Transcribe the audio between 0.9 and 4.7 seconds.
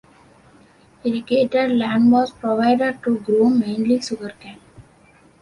Irrigated land was provided to grow mainly sugar cane.